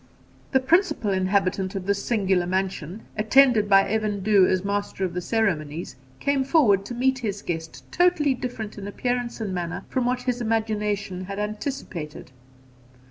The 0.51 0.59
principal 0.59 1.11
inhabitant 1.11 1.75
of 1.75 1.85
this 1.85 2.03
singular 2.03 2.47
mansion, 2.47 3.03
attended 3.15 3.69
by 3.69 3.87
Evan 3.87 4.21
Dhu 4.23 4.47
as 4.47 4.65
master 4.65 5.05
of 5.05 5.13
the 5.13 5.21
ceremonies, 5.21 5.95
came 6.19 6.43
forward 6.43 6.85
to 6.85 6.95
meet 6.95 7.19
his 7.19 7.43
guest, 7.43 7.83
totally 7.91 8.33
different 8.33 8.79
in 8.79 8.87
appearance 8.87 9.39
and 9.39 9.53
manner 9.53 9.85
from 9.89 10.05
what 10.05 10.23
his 10.23 10.41
imagination 10.41 11.25
had 11.25 11.37
anticipated. 11.37 12.31